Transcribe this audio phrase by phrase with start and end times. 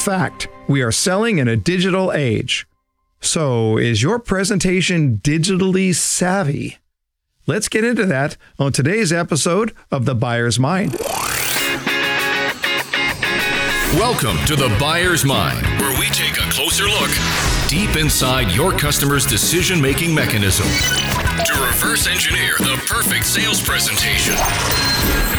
[0.00, 2.66] Fact, we are selling in a digital age.
[3.20, 6.78] So, is your presentation digitally savvy?
[7.46, 10.92] Let's get into that on today's episode of The Buyer's Mind.
[13.92, 17.10] Welcome to The Buyer's Mind, where we take a closer look
[17.68, 20.66] deep inside your customer's decision making mechanism
[21.44, 24.34] to reverse engineer the perfect sales presentation.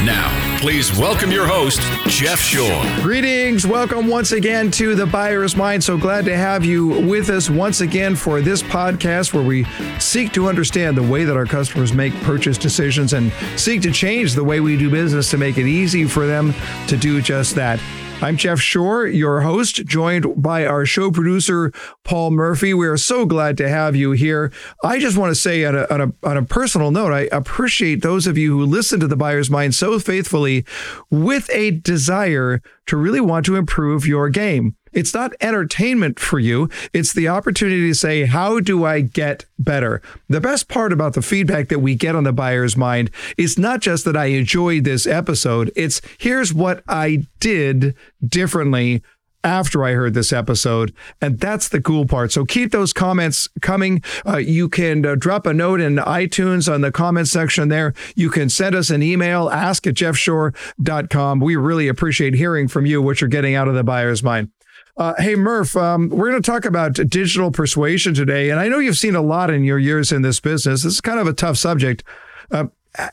[0.04, 2.84] Now, please welcome your host, Jeff Shore.
[3.02, 3.68] Greetings.
[3.68, 5.84] Welcome once again to The Buyer's Mind.
[5.84, 9.66] So glad to have you with us once again for this podcast where we
[10.00, 14.34] seek to understand the way that our customers make purchase decisions and seek to change
[14.34, 16.54] the way we do business to make it easy for them
[16.88, 17.80] to do just that.
[18.24, 21.72] I'm Jeff Shore, your host, joined by our show producer,
[22.04, 22.72] Paul Murphy.
[22.72, 24.54] We are so glad to have you here.
[24.84, 28.04] I just want to say, on a, on a, on a personal note, I appreciate
[28.04, 30.66] those of you who listen to The Buyer's Mind so faithfully
[31.10, 34.76] with a desire to really want to improve your game.
[34.94, 36.70] It's not entertainment for you.
[36.94, 40.02] It's the opportunity to say, how do I get better?
[40.28, 43.82] The best part about the feedback that we get on the buyer's mind is not
[43.82, 45.72] just that I enjoyed this episode.
[45.76, 49.02] It's here's what I did differently
[49.44, 50.94] after I heard this episode.
[51.20, 52.32] And that's the cool part.
[52.32, 54.04] So keep those comments coming.
[54.26, 57.94] Uh, you can uh, drop a note in iTunes on the comment section there.
[58.16, 61.40] You can send us an email, ask at jeffshore.com.
[61.40, 64.52] We really appreciate hearing from you what you're getting out of the buyer's mind.
[64.98, 68.50] Uh, hey, Murph, um, we're going to talk about digital persuasion today.
[68.50, 70.84] And I know you've seen a lot in your years in this business.
[70.84, 72.04] This is kind of a tough subject.
[72.52, 72.66] Uh,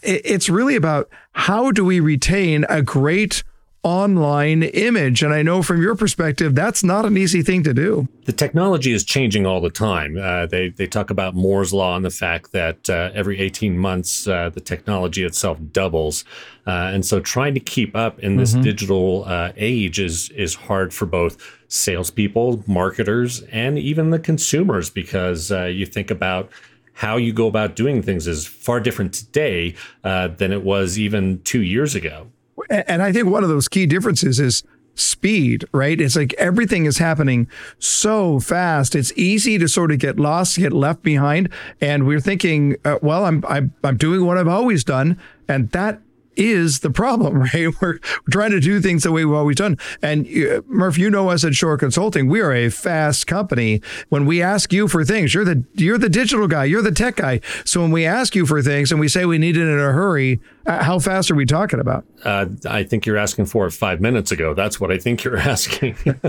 [0.02, 3.44] it's really about how do we retain a great
[3.82, 5.22] online image.
[5.22, 8.08] And I know from your perspective, that's not an easy thing to do.
[8.24, 10.18] The technology is changing all the time.
[10.20, 14.26] Uh, they, they talk about Moore's Law and the fact that uh, every 18 months,
[14.26, 16.24] uh, the technology itself doubles.
[16.66, 18.62] Uh, and so trying to keep up in this mm-hmm.
[18.62, 25.52] digital uh, age is, is hard for both salespeople, marketers, and even the consumers because
[25.52, 26.50] uh, you think about
[26.94, 29.72] how you go about doing things is far different today
[30.02, 32.26] than it was even two years ago.
[32.70, 34.62] And I think one of those key differences is
[34.94, 36.00] speed, right?
[36.00, 37.46] It's like everything is happening
[37.78, 38.94] so fast.
[38.94, 41.48] It's easy to sort of get lost, get left behind.
[41.80, 45.18] And we're thinking, uh, well, I'm, I'm, I'm doing what I've always done.
[45.46, 46.00] And that
[46.38, 47.68] is the problem, right?
[47.80, 47.98] We're,
[48.30, 49.76] trying to do things the way we've always done.
[50.00, 52.28] And uh, Murph, you know us at Shore Consulting.
[52.28, 53.82] We are a fast company.
[54.08, 57.16] When we ask you for things, you're the you're the digital guy, you're the tech
[57.16, 57.40] guy.
[57.64, 59.92] So when we ask you for things and we say we need it in a
[59.92, 62.04] hurry, uh, how fast are we talking about?
[62.24, 64.52] Uh, I think you're asking for it five minutes ago.
[64.52, 65.96] That's what I think you're asking.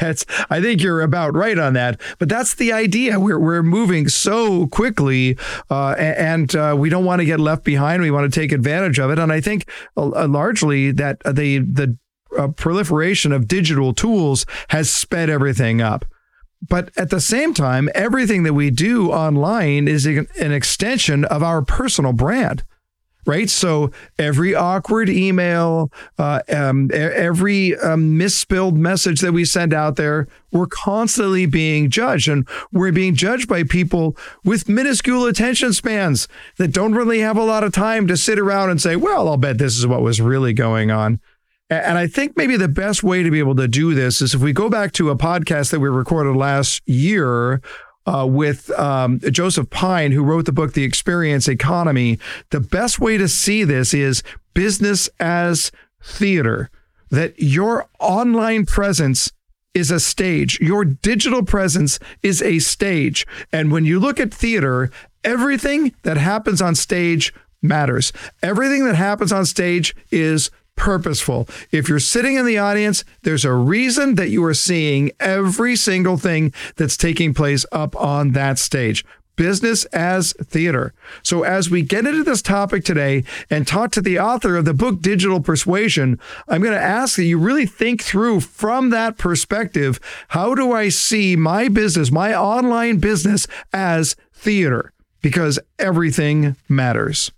[0.00, 2.00] that's I think you're about right on that.
[2.18, 3.18] But that's the idea.
[3.18, 5.38] We're we're moving so quickly,
[5.70, 8.02] uh, and uh, we don't want to get left behind.
[8.02, 9.18] We want to take advantage of it.
[9.24, 11.98] And I think uh, largely that the the
[12.38, 16.04] uh, proliferation of digital tools has sped everything up.
[16.66, 21.62] But at the same time, everything that we do online is an extension of our
[21.62, 22.64] personal brand
[23.26, 23.48] right?
[23.48, 30.28] So every awkward email, uh, um, every um, misspelled message that we send out there,
[30.52, 32.28] we're constantly being judged.
[32.28, 37.44] And we're being judged by people with minuscule attention spans that don't really have a
[37.44, 40.20] lot of time to sit around and say, well, I'll bet this is what was
[40.20, 41.20] really going on.
[41.70, 44.40] And I think maybe the best way to be able to do this is if
[44.42, 47.62] we go back to a podcast that we recorded last year
[48.06, 52.18] uh, with um, Joseph Pine, who wrote the book, The Experience Economy.
[52.50, 54.22] The best way to see this is
[54.52, 55.72] business as
[56.02, 56.70] theater,
[57.10, 59.32] that your online presence
[59.72, 60.60] is a stage.
[60.60, 63.26] Your digital presence is a stage.
[63.52, 64.90] And when you look at theater,
[65.24, 68.12] everything that happens on stage matters.
[68.42, 71.48] Everything that happens on stage is purposeful.
[71.70, 76.16] If you're sitting in the audience, there's a reason that you are seeing every single
[76.16, 79.04] thing that's taking place up on that stage.
[79.36, 80.94] Business as theater.
[81.24, 84.74] So, as we get into this topic today and talk to the author of the
[84.74, 89.98] book Digital Persuasion, I'm going to ask that you really think through from that perspective
[90.28, 94.92] how do I see my business, my online business, as theater?
[95.20, 97.32] Because everything matters.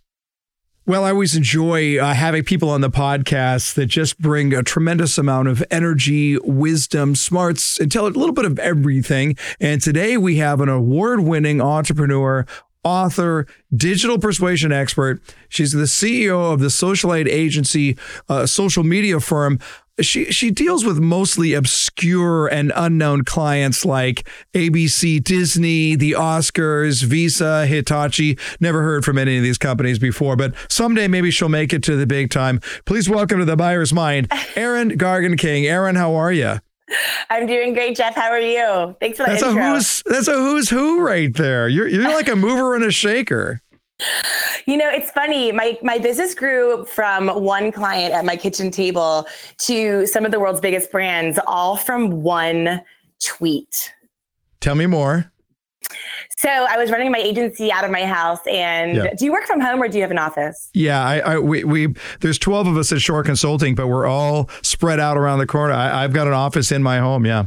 [0.89, 5.19] Well, I always enjoy uh, having people on the podcast that just bring a tremendous
[5.19, 9.37] amount of energy, wisdom, smarts, and tell a little bit of everything.
[9.59, 12.47] And today we have an award winning entrepreneur,
[12.85, 15.21] author, digital persuasion expert.
[15.49, 17.99] She's the CEO of the socialite agency,
[18.29, 19.59] uh, social media firm
[20.01, 27.67] she she deals with mostly obscure and unknown clients like ABC, Disney, the Oscars, Visa,
[27.67, 28.39] Hitachi.
[28.61, 31.97] Never heard from any of these companies before, but someday maybe she'll make it to
[31.97, 32.61] the big time.
[32.85, 35.67] Please welcome to the buyer's mind, Erin Gargan King.
[35.67, 36.61] Erin, how are you?
[37.31, 38.15] I'm doing great, Jeff.
[38.15, 38.95] How are you?
[39.01, 39.61] Thanks for the that's intro.
[39.61, 41.69] A who's, that's a who's who right there.
[41.69, 43.61] You're you're like a mover and a shaker.
[44.67, 45.53] You know, it's funny.
[45.53, 49.27] My my business grew from one client at my kitchen table
[49.59, 52.83] to some of the world's biggest brands, all from one
[53.23, 53.93] tweet.
[54.61, 55.31] Tell me more.
[56.39, 58.41] So I was running my agency out of my house.
[58.51, 59.15] And yeah.
[59.15, 60.69] do you work from home or do you have an office?
[60.75, 64.51] Yeah, I, I we, we there's 12 of us at Shore Consulting, but we're all
[64.63, 65.73] spread out around the corner.
[65.73, 67.25] I, I've got an office in my home.
[67.25, 67.47] Yeah.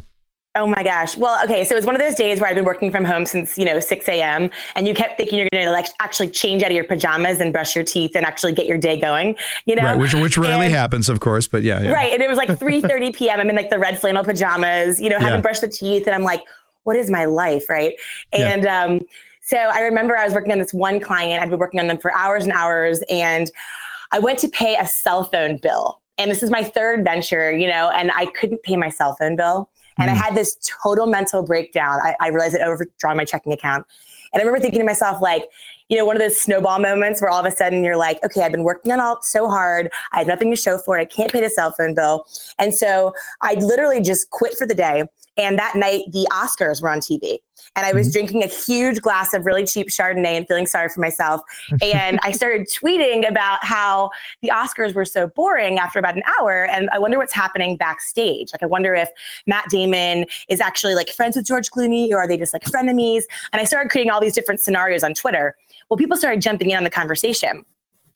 [0.60, 1.16] Oh my gosh.
[1.16, 1.64] Well, okay.
[1.64, 3.64] So it was one of those days where I've been working from home since, you
[3.64, 4.50] know, 6 a.m.
[4.76, 7.54] and you kept thinking you're going to like actually change out of your pajamas and
[7.54, 9.84] brush your teeth and actually get your day going, you know?
[9.84, 11.92] Right, which, which rarely and, happens, of course, but yeah, yeah.
[11.94, 12.12] Right.
[12.12, 13.40] And it was like 3.30 p.m.
[13.40, 15.42] I'm in like the red flannel pajamas, you know, haven't yeah.
[15.42, 16.06] brushed the teeth.
[16.08, 16.44] And I'm like,
[16.84, 17.70] what is my life?
[17.70, 17.94] Right.
[18.34, 18.84] And, yeah.
[18.84, 19.00] um,
[19.42, 21.42] so I remember I was working on this one client.
[21.42, 23.02] I'd been working on them for hours and hours.
[23.10, 23.50] And
[24.12, 26.02] I went to pay a cell phone bill.
[26.18, 29.38] And this is my third venture, you know, and I couldn't pay my cell phone
[29.38, 29.70] bill.
[30.00, 30.13] And mm.
[30.13, 32.00] I had this total mental breakdown.
[32.01, 33.86] I, I realized it overdrawn my checking account.
[34.34, 35.50] And I remember thinking to myself, like,
[35.90, 38.44] you know, one of those snowball moments where all of a sudden you're like, okay,
[38.44, 39.90] I've been working on all so hard.
[40.12, 41.01] I have nothing to show for it.
[41.01, 42.28] I can't pay the cell phone bill.
[42.60, 45.04] And so I literally just quit for the day.
[45.40, 47.38] And that night, the Oscars were on TV.
[47.76, 48.14] And I was mm-hmm.
[48.14, 51.42] drinking a huge glass of really cheap Chardonnay and feeling sorry for myself.
[51.82, 54.10] And I started tweeting about how
[54.42, 56.66] the Oscars were so boring after about an hour.
[56.66, 58.52] And I wonder what's happening backstage.
[58.52, 59.10] Like, I wonder if
[59.48, 63.24] Matt Damon is actually like friends with George Clooney or are they just like frenemies?
[63.54, 65.56] And I started creating all these different scenarios on Twitter.
[65.90, 67.64] Well, people started jumping in on the conversation.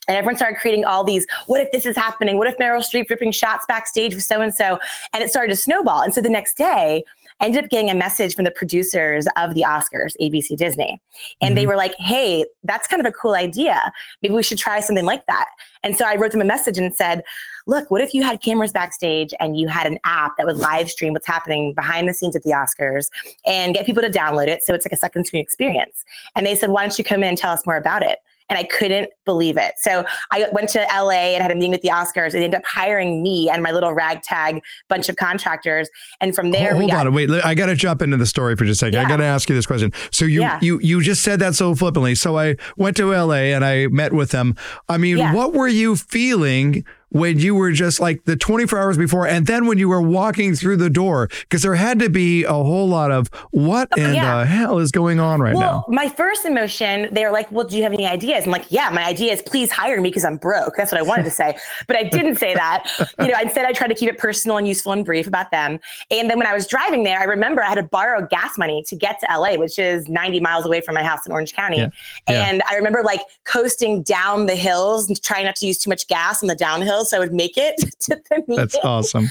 [0.08, 2.38] And everyone started creating all these, what if this is happening?
[2.38, 4.80] What if Meryl Streep ripping shots backstage with so and so?
[5.14, 6.02] And it started to snowball.
[6.02, 7.04] And so the next day,
[7.40, 11.02] I ended up getting a message from the producers of the Oscars, ABC Disney.
[11.42, 11.56] And mm-hmm.
[11.56, 13.92] they were like, hey, that's kind of a cool idea.
[14.22, 15.48] Maybe we should try something like that.
[15.84, 17.24] And so I wrote them a message and said,
[17.66, 20.90] look, what if you had cameras backstage and you had an app that would live
[20.90, 23.10] stream what's happening behind the scenes at the Oscars
[23.46, 26.06] and get people to download it so it's like a second screen experience?
[26.36, 28.20] And they said, why don't you come in and tell us more about it?
[28.54, 29.74] And I couldn't believe it.
[29.80, 32.60] So I went to LA and had a meeting with the Oscars, and they ended
[32.60, 35.90] up hiring me and my little ragtag bunch of contractors.
[36.22, 38.66] And from there, hold, got, on, wait, I got to jump into the story for
[38.66, 39.00] just a second.
[39.00, 39.06] Yeah.
[39.06, 39.92] I got to ask you this question.
[40.12, 40.60] So you yeah.
[40.62, 42.14] you you just said that so flippantly.
[42.16, 44.56] So I went to LA and I met with them.
[44.88, 45.34] I mean, yeah.
[45.34, 46.86] what were you feeling?
[47.14, 50.56] When you were just like the 24 hours before and then when you were walking
[50.56, 54.16] through the door because there had to be a whole lot of what oh, in
[54.16, 54.40] yeah.
[54.40, 55.60] the hell is going on right now?
[55.60, 58.66] well, now my first emotion they're like well do you have any ideas i'm like
[58.70, 61.32] yeah my idea is please hire me because i'm broke that's what i wanted to
[61.32, 61.56] say
[61.88, 62.90] but i didn't say that
[63.20, 65.80] you know instead i tried to keep it personal and useful and brief about them
[66.10, 68.84] and then when i was driving there i remember i had to borrow gas money
[68.88, 71.78] to get to la which is 90 miles away from my house in orange county
[71.78, 71.90] yeah.
[72.26, 72.64] and yeah.
[72.72, 76.42] i remember like coasting down the hills and trying not to use too much gas
[76.42, 78.56] on the downhill so I would make it to the meeting.
[78.56, 79.30] That's awesome.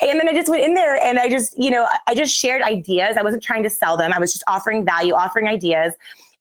[0.00, 2.62] And then I just went in there and I just, you know, I just shared
[2.62, 3.16] ideas.
[3.16, 4.12] I wasn't trying to sell them.
[4.12, 5.94] I was just offering value, offering ideas.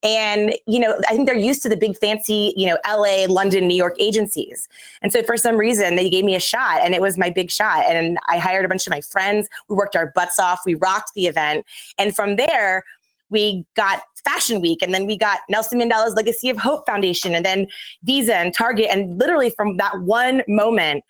[0.03, 3.67] And, you know, I think they're used to the big fancy, you know, LA, London,
[3.69, 4.67] New York agencies.
[5.01, 7.49] And so for some reason, they gave me a shot and it was my big
[7.49, 7.85] shot.
[7.85, 9.47] And I hired a bunch of my friends.
[9.69, 10.59] We worked our butts off.
[10.65, 11.65] We rocked the event.
[11.97, 12.83] And from there,
[13.33, 17.45] we got Fashion Week, and then we got Nelson Mandela's Legacy of Hope Foundation, and
[17.45, 17.67] then
[18.03, 18.87] Visa and Target.
[18.89, 21.03] And literally from that one moment,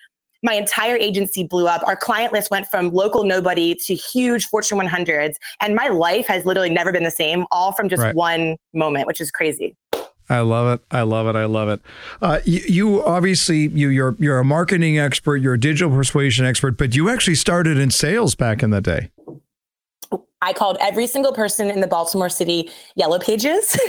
[0.43, 1.81] my entire agency blew up.
[1.87, 5.35] Our client list went from local nobody to huge Fortune 100s.
[5.61, 8.13] And my life has literally never been the same, all from just right.
[8.13, 9.75] one moment, which is crazy.
[10.29, 10.85] I love it.
[10.91, 11.35] I love it.
[11.35, 11.81] I love it.
[12.21, 15.37] Uh, you, you, obviously you you're you're a marketing expert.
[15.37, 19.11] You're a digital persuasion expert, but you actually started in sales back in the day.
[20.43, 23.79] I called every single person in the Baltimore City Yellow Pages,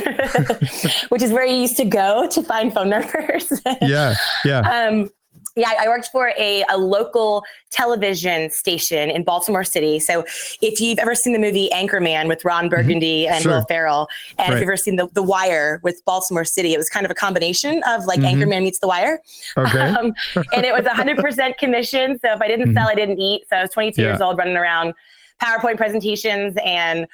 [1.09, 3.61] which is where you used to go to find phone numbers.
[3.83, 4.61] yeah, yeah.
[4.61, 5.11] Um,
[5.57, 10.01] yeah, I worked for a, a local television station in Baltimore City.
[10.01, 10.25] So
[10.61, 12.71] if you've ever seen the movie Anchorman with Ron mm-hmm.
[12.71, 13.35] Burgundy mm-hmm.
[13.35, 13.53] and sure.
[13.53, 14.09] Will Ferrell,
[14.39, 14.55] and right.
[14.55, 17.15] if you've ever seen the, the Wire with Baltimore City, it was kind of a
[17.15, 18.41] combination of like mm-hmm.
[18.41, 19.21] Anchorman meets The Wire.
[19.57, 19.95] Okay.
[19.95, 20.15] Um,
[20.53, 22.19] and it was 100% commission.
[22.19, 22.77] So if I didn't mm-hmm.
[22.77, 23.45] sell, I didn't eat.
[23.49, 24.09] So I was 22 yeah.
[24.09, 24.95] years old running around
[25.43, 27.07] PowerPoint presentations and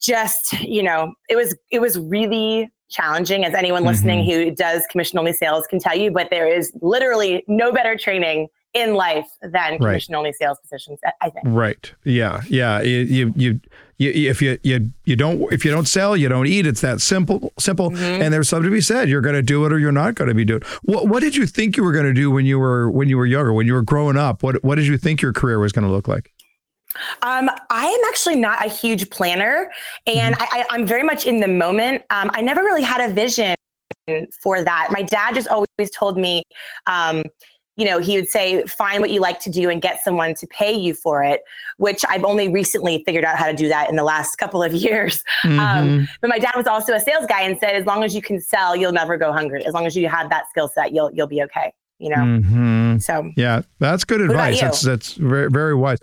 [0.00, 4.48] just, you know, it was it was really challenging as anyone listening mm-hmm.
[4.48, 8.48] who does commission only sales can tell you, but there is literally no better training
[8.74, 11.44] in life than commission only sales positions i think.
[11.46, 11.92] Right.
[12.04, 12.42] Yeah.
[12.48, 12.82] Yeah.
[12.82, 13.60] You, you you
[13.98, 16.66] if you you you don't if you don't sell you don't eat.
[16.66, 17.90] It's that simple simple.
[17.90, 18.22] Mm-hmm.
[18.22, 19.08] and there's something to be said.
[19.08, 20.68] You're going to do it or you're not going to be doing it.
[20.82, 23.16] what what did you think you were going to do when you were when you
[23.16, 24.42] were younger when you were growing up?
[24.42, 26.32] What what did you think your career was going to look like
[27.22, 29.70] um, I am actually not a huge planner,
[30.06, 30.72] and mm-hmm.
[30.72, 32.02] I, am very much in the moment.
[32.10, 33.56] Um, I never really had a vision
[34.42, 34.88] for that.
[34.90, 36.42] My dad just always told me,
[36.86, 37.22] um,
[37.76, 40.46] you know, he would say, find what you like to do and get someone to
[40.48, 41.42] pay you for it,
[41.76, 44.72] which I've only recently figured out how to do that in the last couple of
[44.72, 45.22] years.
[45.44, 45.60] Um, mm-hmm.
[45.60, 48.22] Um, but my dad was also a sales guy and said, as long as you
[48.22, 49.64] can sell, you'll never go hungry.
[49.64, 51.72] As long as you have that skill set, you'll, you'll be okay.
[51.98, 52.98] You know, mm-hmm.
[52.98, 54.60] so yeah, that's good advice.
[54.60, 55.98] That's that's very very wise.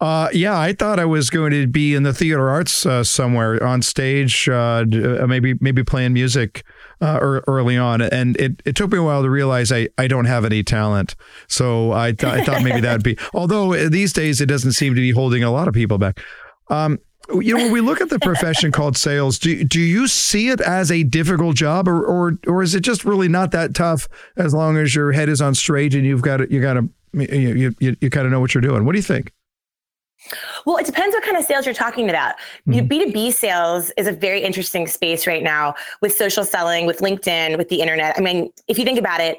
[0.00, 3.60] Uh, yeah, I thought I was going to be in the theater arts uh, somewhere
[3.64, 6.62] on stage, uh, uh maybe maybe playing music
[7.00, 10.26] uh, early on, and it, it took me a while to realize I, I don't
[10.26, 11.16] have any talent.
[11.48, 13.18] So I, th- I thought maybe that'd be.
[13.32, 16.20] Although these days it doesn't seem to be holding a lot of people back.
[16.68, 16.98] Um,
[17.34, 20.60] you know, when we look at the profession called sales, do do you see it
[20.60, 24.54] as a difficult job, or or or is it just really not that tough as
[24.54, 27.74] long as your head is on straight and you've got it, you got to you
[27.78, 28.84] you, you kind of know what you're doing?
[28.84, 29.32] What do you think?
[30.66, 32.34] Well, it depends what kind of sales you're talking about.
[32.68, 32.86] Mm-hmm.
[32.86, 37.68] B2B sales is a very interesting space right now with social selling, with LinkedIn, with
[37.68, 38.16] the internet.
[38.18, 39.38] I mean, if you think about it,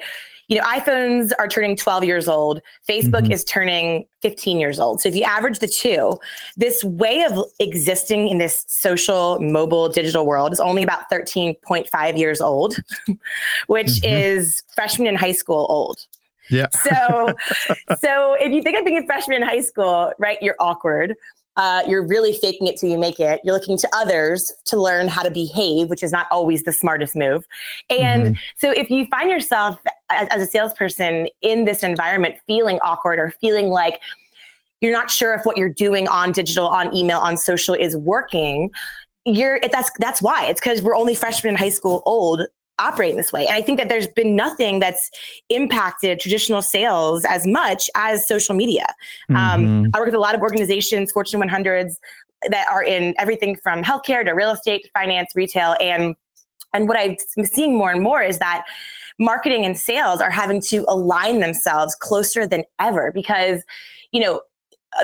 [0.52, 2.62] you know, iPhones are turning 12 years old.
[2.88, 3.32] Facebook mm-hmm.
[3.32, 5.00] is turning 15 years old.
[5.00, 6.20] So if you average the two,
[6.58, 12.42] this way of existing in this social, mobile, digital world is only about 13.5 years
[12.42, 12.76] old,
[13.68, 14.14] which mm-hmm.
[14.14, 16.06] is freshman in high school old.
[16.50, 16.68] Yeah.
[16.72, 17.34] so,
[18.02, 21.16] so if you think of being a freshman in high school, right, you're awkward.
[21.62, 23.40] Uh, you're really faking it till you make it.
[23.44, 27.16] You're looking to others to learn how to behave, which is not always the smartest
[27.16, 27.46] move.
[27.88, 28.34] And mm-hmm.
[28.58, 33.30] so, if you find yourself as, as a salesperson in this environment feeling awkward or
[33.40, 34.02] feeling like
[34.80, 38.72] you're not sure if what you're doing on digital, on email, on social is working,
[39.26, 40.48] you're that's that's why.
[40.48, 42.42] It's because we're only freshmen in high school old
[42.88, 43.46] operate this way.
[43.48, 45.10] And I think that there's been nothing that's
[45.50, 48.86] impacted traditional sales as much as social media.
[49.30, 49.86] Um, mm-hmm.
[49.86, 51.96] Um, I work with a lot of organizations, Fortune 100s,
[52.50, 56.16] that are in everything from healthcare to real estate, finance, retail, and
[56.74, 58.66] and what I'm seeing more and more is that
[59.20, 63.62] marketing and sales are having to align themselves closer than ever because
[64.12, 64.42] you know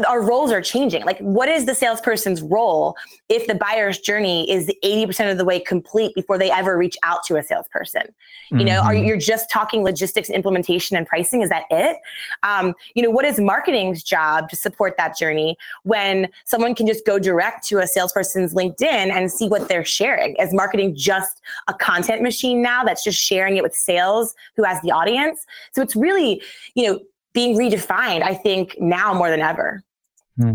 [0.08, 1.06] our roles are changing.
[1.06, 2.96] Like, what is the salesperson's role
[3.30, 7.24] if the buyer's journey is 80% of the way complete before they ever reach out
[7.26, 8.14] to a salesperson?
[8.52, 8.88] You know, mm-hmm.
[8.88, 11.42] are you just talking logistics, implementation, and pricing?
[11.42, 11.98] Is that it?
[12.44, 17.06] Um, you know, what is marketing's job to support that journey when someone can just
[17.06, 20.36] go direct to a salesperson's LinkedIn and see what they're sharing?
[20.36, 24.82] Is marketing just a content machine now that's just sharing it with sales who has
[24.82, 25.46] the audience?
[25.74, 26.42] So it's really,
[26.76, 27.00] you know,
[27.38, 29.84] being redefined, I think, now more than ever.
[30.40, 30.54] Hmm.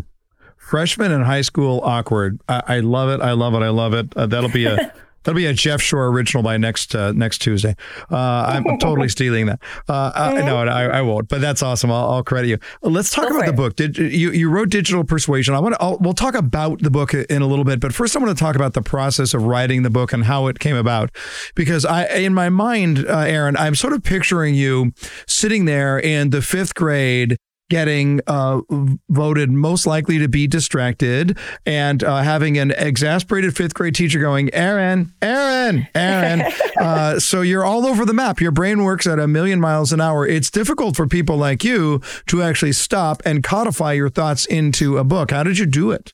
[0.57, 2.41] Freshman in high school, awkward.
[2.49, 3.21] I, I love it.
[3.23, 3.62] I love it.
[3.62, 4.12] I love it.
[4.17, 4.93] Uh, that'll be a
[5.25, 7.76] That'll be a Jeff Shore original by next uh, next Tuesday.
[8.11, 9.61] Uh, I'm totally stealing that.
[9.88, 11.29] Uh, I, no, I, I, won't.
[11.29, 11.91] But that's awesome.
[11.91, 12.59] I'll, I'll credit you.
[12.83, 13.76] Let's talk Go about the book.
[13.76, 15.55] Did you you wrote Digital Persuasion?
[15.55, 15.97] I want to.
[16.00, 17.81] We'll talk about the book in a little bit.
[17.81, 20.47] But first, I want to talk about the process of writing the book and how
[20.47, 21.11] it came about.
[21.55, 24.93] Because I, in my mind, uh, Erin, I'm sort of picturing you
[25.26, 27.37] sitting there in the fifth grade
[27.73, 28.61] getting uh,
[29.09, 34.52] voted most likely to be distracted and uh, having an exasperated fifth grade teacher going,
[34.52, 36.52] Erin, Erin, Erin.
[36.79, 38.43] uh, so you're all over the map.
[38.43, 40.26] Your brain works at a million miles an hour.
[40.26, 45.05] It's difficult for people like you to actually stop and codify your thoughts into a
[45.05, 45.31] book.
[45.31, 46.12] How did you do it?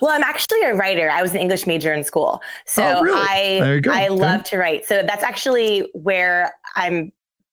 [0.00, 1.10] Well, I'm actually a writer.
[1.10, 2.40] I was an English major in school.
[2.64, 3.84] So oh, really?
[3.90, 4.86] I I love to write.
[4.86, 7.12] So that's actually where I'm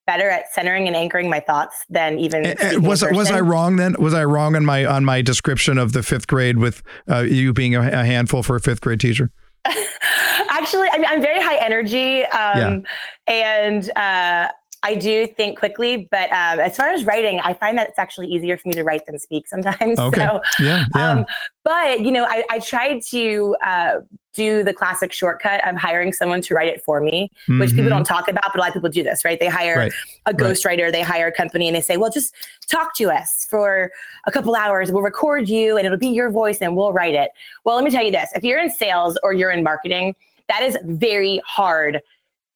[0.09, 3.95] better at centering and anchoring my thoughts than even was was I wrong then?
[3.99, 7.53] Was I wrong on my on my description of the fifth grade with uh, you
[7.53, 9.29] being a, a, handful for a fifth grade teacher?
[9.65, 12.83] Actually, I am very high energy, um,
[13.27, 13.31] yeah.
[13.31, 14.47] and uh,
[14.81, 18.27] I do think quickly, but um, as far as writing, I find that it's actually
[18.27, 19.99] easier for me to write than speak sometimes.
[20.09, 20.21] Okay.
[20.25, 21.11] So, yeah, yeah.
[21.11, 21.25] Um,
[21.63, 23.99] but you know, I, I tried to uh,
[24.33, 27.59] do the classic shortcut of hiring someone to write it for me, mm-hmm.
[27.59, 27.89] which people mm-hmm.
[27.89, 29.39] don't talk about, but a lot of people do this, right?
[29.39, 29.91] They hire right.
[30.25, 30.91] a ghostwriter, right.
[30.93, 32.33] they hire a company, and they say, "Well, just
[32.67, 33.91] talk to us for
[34.25, 34.91] a couple hours.
[34.91, 37.31] We'll record you, and it'll be your voice, and we'll write it."
[37.65, 40.15] Well, let me tell you this: if you're in sales or you're in marketing,
[40.47, 42.01] that is very hard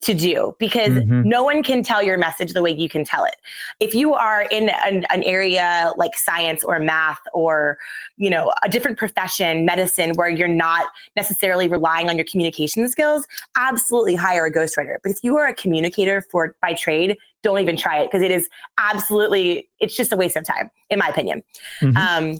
[0.04, 1.28] to do because mm-hmm.
[1.28, 3.36] no one can tell your message the way you can tell it.
[3.80, 7.78] If you are in an, an, area like science or math or
[8.18, 13.26] you know a different profession, medicine, where you're not necessarily relying on your communication skills,
[13.56, 14.98] absolutely hire a ghostwriter.
[15.02, 18.32] But if you are a communicator for by trade, don't even try it because it
[18.32, 21.44] is absolutely it's just a waste of time, in my opinion.
[21.80, 21.98] Mm-hmm.
[21.98, 22.40] Um,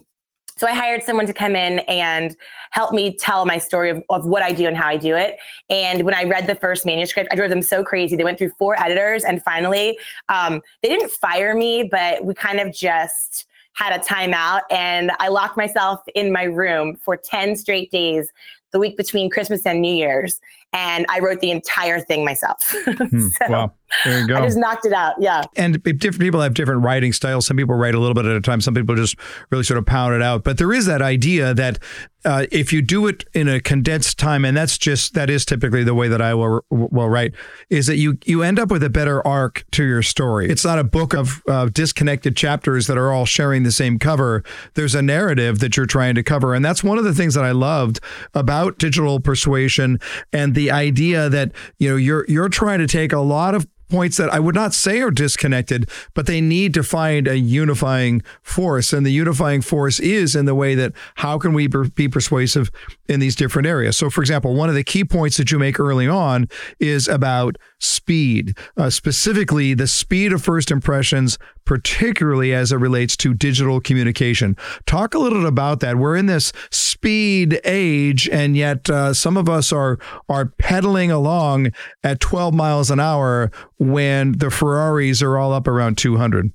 [0.58, 2.36] so I hired someone to come in and
[2.72, 5.38] help me tell my story of, of what I do and how I do it.
[5.70, 8.16] And when I read the first manuscript, I drove them so crazy.
[8.16, 9.98] They went through four editors, and finally,
[10.30, 14.62] um, they didn't fire me, but we kind of just had a timeout.
[14.70, 18.32] And I locked myself in my room for 10 straight days,
[18.72, 20.40] the week between Christmas and New Year's.
[20.72, 22.76] And I wrote the entire thing myself.
[22.86, 23.74] Hmm, so, wow.
[24.06, 24.36] There you go.
[24.38, 25.16] I just knocked it out.
[25.20, 25.44] Yeah.
[25.56, 27.46] And different people have different writing styles.
[27.46, 28.62] Some people write a little bit at a time.
[28.62, 29.16] Some people just
[29.50, 30.44] really sort of pound it out.
[30.44, 31.80] But there is that idea that
[32.26, 35.84] uh, if you do it in a condensed time, and that's just that is typically
[35.84, 37.34] the way that I will will write,
[37.70, 40.50] is that you you end up with a better arc to your story.
[40.50, 44.44] It's not a book of uh, disconnected chapters that are all sharing the same cover.
[44.76, 47.44] There's a narrative that you're trying to cover, and that's one of the things that
[47.44, 48.00] I loved
[48.34, 50.00] about digital persuasion
[50.32, 54.18] and the idea that you know you're you're trying to take a lot of points
[54.18, 58.92] that I would not say are disconnected, but they need to find a unifying force.
[58.92, 62.72] And the unifying force is in the way that how can we be persuasive
[63.08, 63.96] in these different areas?
[63.96, 67.58] So, for example, one of the key points that you make early on is about
[67.80, 74.58] speed, uh, specifically the speed of first impressions, particularly as it relates to digital communication.
[74.86, 75.98] Talk a little bit about that.
[75.98, 81.72] We're in this speed age, and yet uh, some of us are are pedaling along
[82.04, 86.52] at 12 miles an hour when the Ferraris are all up around 200.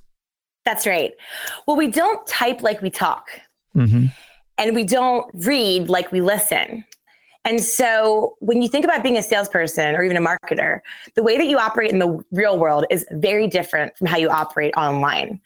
[0.65, 1.11] That's right.
[1.67, 3.29] Well, we don't type like we talk,
[3.75, 4.07] mm-hmm.
[4.57, 6.85] and we don't read like we listen.
[7.45, 10.81] And so when you think about being a salesperson or even a marketer,
[11.15, 14.29] the way that you operate in the real world is very different from how you
[14.29, 15.39] operate online.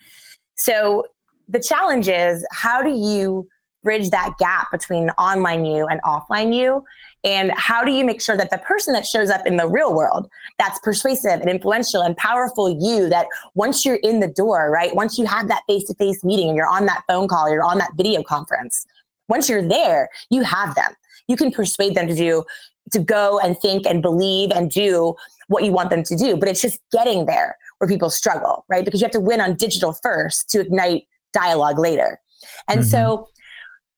[0.56, 1.06] So
[1.48, 3.48] the challenge is how do you
[3.84, 6.84] bridge that gap between online you and offline you?
[7.26, 9.94] And how do you make sure that the person that shows up in the real
[9.94, 14.96] world, that's persuasive and influential and powerful you, that once you're in the door, right?
[14.96, 17.64] Once you have that face to face meeting and you're on that phone call, you're
[17.64, 18.86] on that video conference,
[19.28, 20.94] once you're there, you have them
[21.28, 22.44] you can persuade them to do
[22.92, 25.16] to go and think and believe and do
[25.48, 28.86] what you want them to do but it's just getting there where people struggle right
[28.86, 31.04] because you have to win on digital first to ignite
[31.34, 32.20] dialogue later
[32.68, 32.90] and mm-hmm.
[32.90, 33.28] so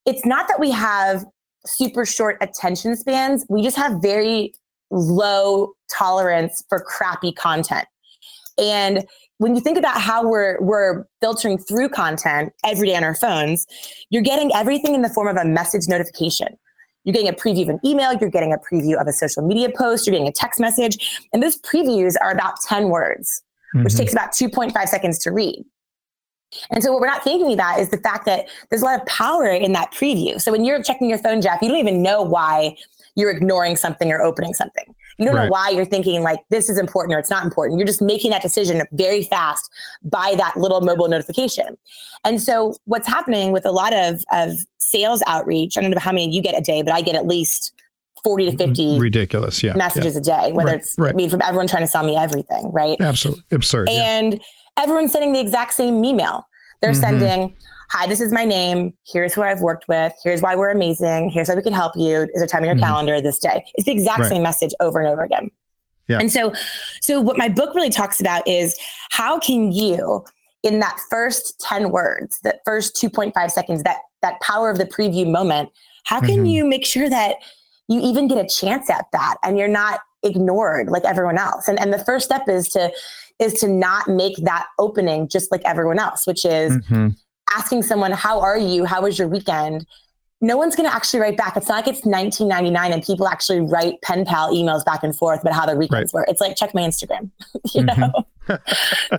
[0.04, 1.24] it's not that we have
[1.66, 4.52] super short attention spans we just have very
[4.90, 7.86] low tolerance for crappy content
[8.58, 9.04] and
[9.38, 13.66] when you think about how we're we're filtering through content every day on our phones,
[14.10, 16.56] you're getting everything in the form of a message notification.
[17.06, 19.70] You're getting a preview of an email, you're getting a preview of a social media
[19.70, 21.20] post, you're getting a text message.
[21.32, 23.42] And those previews are about 10 words,
[23.74, 23.84] mm-hmm.
[23.84, 25.64] which takes about 2.5 seconds to read.
[26.70, 29.06] And so what we're not thinking about is the fact that there's a lot of
[29.06, 30.40] power in that preview.
[30.40, 32.76] So when you're checking your phone, Jeff, you don't even know why
[33.14, 34.94] you're ignoring something or opening something.
[35.18, 35.44] You don't right.
[35.44, 37.78] know why you're thinking like this is important or it's not important.
[37.78, 39.70] You're just making that decision very fast
[40.02, 41.76] by that little mobile notification.
[42.24, 46.12] And so what's happening with a lot of, of sales outreach, I don't know how
[46.12, 47.72] many you get a day, but I get at least
[48.24, 50.20] 40 to 50 ridiculous yeah messages yeah.
[50.40, 51.12] a day whether right, it's right.
[51.12, 54.38] I mean, from everyone trying to sell me everything right absolutely absurd and yeah.
[54.78, 56.48] everyone's sending the exact same email
[56.80, 57.00] they're mm-hmm.
[57.00, 57.56] sending
[57.88, 58.92] hi, this is my name.
[59.06, 60.12] Here's who I've worked with.
[60.22, 61.30] Here's why we're amazing.
[61.30, 62.22] Here's how we can help you.
[62.22, 62.84] Is there time in your mm-hmm.
[62.84, 63.64] calendar this day?
[63.74, 64.28] It's the exact right.
[64.28, 65.50] same message over and over again.
[66.08, 66.18] Yeah.
[66.20, 66.52] And so,
[67.00, 68.78] so what my book really talks about is
[69.10, 70.24] how can you,
[70.62, 75.30] in that first 10 words, that first 2.5 seconds, that that power of the preview
[75.30, 75.70] moment,
[76.04, 76.46] how can mm-hmm.
[76.46, 77.36] you make sure that
[77.88, 81.68] you even get a chance at that and you're not ignored like everyone else?
[81.68, 82.92] And and the first step is to
[83.38, 87.08] is to not make that opening just like everyone else, which is mm-hmm
[87.54, 88.84] asking someone, How are you?
[88.84, 89.86] How was your weekend?
[90.42, 91.56] No one's going to actually write back.
[91.56, 95.40] It's not like it's 1999 and people actually write pen pal emails back and forth
[95.40, 96.20] about how their weekends right.
[96.20, 96.26] were.
[96.28, 97.30] It's like check my Instagram,
[97.74, 98.00] you mm-hmm.
[98.00, 98.12] know.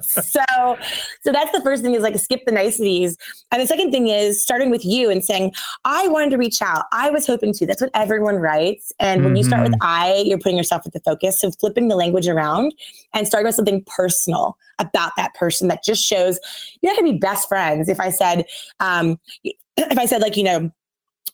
[0.02, 0.78] So,
[1.22, 3.18] so that's the first thing is like skip the niceties,
[3.52, 5.54] and the second thing is starting with you and saying,
[5.86, 6.86] "I wanted to reach out.
[6.92, 9.38] I was hoping to." That's what everyone writes, and when mm-hmm.
[9.38, 9.88] you start with mm-hmm.
[9.88, 11.42] "I," you're putting yourself at the focus.
[11.42, 12.74] So flipping the language around
[13.14, 16.40] and starting with something personal about that person that just shows
[16.82, 17.90] you're not gonna be best friends.
[17.90, 18.46] If I said,
[18.80, 20.72] um, if I said like you know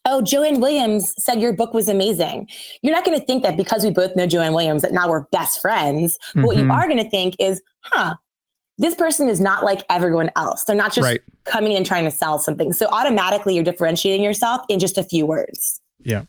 [0.05, 2.49] oh, Joanne Williams said your book was amazing.
[2.81, 5.25] You're not going to think that because we both know Joanne Williams that now we're
[5.31, 6.17] best friends.
[6.17, 6.45] But mm-hmm.
[6.47, 6.71] what you mm-hmm.
[6.71, 8.15] are going to think is, huh,
[8.77, 10.63] this person is not like everyone else.
[10.63, 11.21] They're not just right.
[11.45, 12.73] coming and trying to sell something.
[12.73, 15.79] So automatically you're differentiating yourself in just a few words.
[15.99, 16.23] Yeah.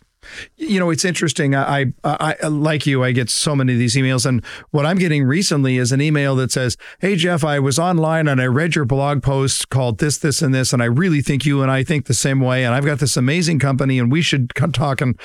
[0.56, 1.54] You know, it's interesting.
[1.54, 3.02] I, I, I, like you.
[3.02, 6.34] I get so many of these emails, and what I'm getting recently is an email
[6.36, 10.16] that says, "Hey Jeff, I was online and I read your blog post called this,
[10.16, 12.74] this, and this, and I really think you and I think the same way, and
[12.74, 15.18] I've got this amazing company, and we should talk." And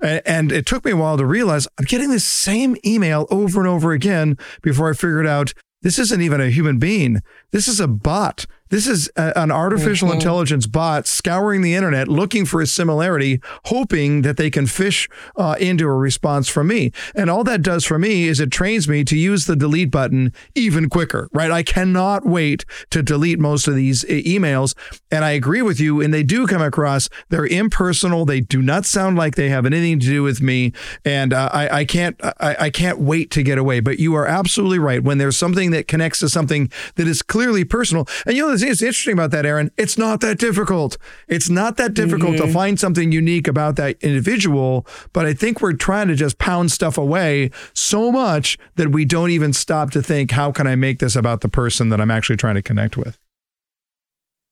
[0.00, 3.68] and it took me a while to realize I'm getting this same email over and
[3.68, 5.52] over again before I figured out
[5.86, 7.22] this isn't even a human being.
[7.52, 10.16] This is a bot This is a, an artificial mm-hmm.
[10.16, 15.56] intelligence bot scouring the internet looking for a similarity, hoping that they can fish uh,
[15.60, 16.92] into a response from me.
[17.14, 20.32] And all that does for me is it trains me to use the delete button
[20.54, 21.50] even quicker, right?
[21.50, 24.74] I cannot wait to delete most of these e- emails.
[25.10, 26.00] And I agree with you.
[26.00, 28.24] And they do come across, they're impersonal.
[28.24, 30.72] They do not sound like they have anything to do with me.
[31.04, 33.80] And uh, I, I can't, I, I can't wait to get away.
[33.80, 35.02] But you are absolutely right.
[35.02, 38.82] When there's something that connects to something that is clearly personal, and you know, it's
[38.82, 39.70] interesting about that, Erin.
[39.76, 40.98] It's not that difficult.
[41.28, 42.46] It's not that difficult mm-hmm.
[42.46, 44.86] to find something unique about that individual.
[45.12, 49.30] But I think we're trying to just pound stuff away so much that we don't
[49.30, 52.36] even stop to think, how can I make this about the person that I'm actually
[52.36, 53.18] trying to connect with?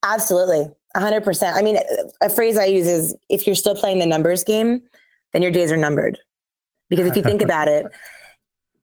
[0.02, 0.70] Absolutely.
[0.96, 1.54] 100%.
[1.54, 1.78] I mean,
[2.20, 4.82] a phrase I use is if you're still playing the numbers game,
[5.32, 6.18] then your days are numbered.
[6.88, 7.86] Because if you think about it,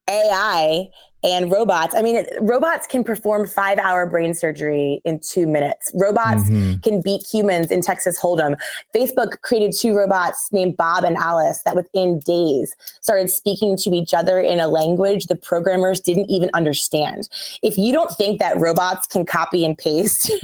[0.09, 0.87] AI
[1.23, 1.93] and robots.
[1.95, 5.91] I mean, robots can perform five hour brain surgery in two minutes.
[5.93, 6.79] Robots mm-hmm.
[6.79, 8.59] can beat humans in Texas Hold'em.
[8.95, 14.13] Facebook created two robots named Bob and Alice that within days started speaking to each
[14.13, 17.29] other in a language the programmers didn't even understand.
[17.61, 20.31] If you don't think that robots can copy and paste,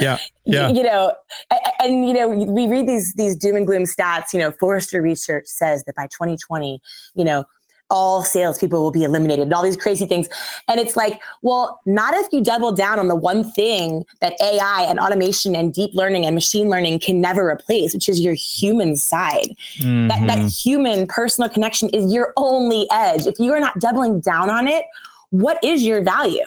[0.00, 1.12] yeah yeah you know
[1.50, 5.00] and, and, you know we read these these doom and gloom stats you know forrester
[5.00, 6.80] research says that by 2020
[7.14, 7.44] you know
[7.90, 10.28] all salespeople will be eliminated and all these crazy things.
[10.68, 14.86] And it's like, well, not if you double down on the one thing that AI
[14.88, 18.96] and automation and deep learning and machine learning can never replace, which is your human
[18.96, 19.54] side.
[19.76, 20.08] Mm-hmm.
[20.08, 23.26] That, that human personal connection is your only edge.
[23.26, 24.84] If you are not doubling down on it,
[25.30, 26.44] what is your value?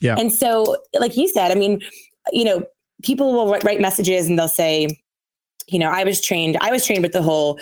[0.00, 0.16] Yeah.
[0.18, 1.82] And so, like you said, I mean,
[2.32, 2.64] you know,
[3.02, 4.88] people will write messages and they'll say,
[5.66, 7.58] you know, I was trained, I was trained with the whole,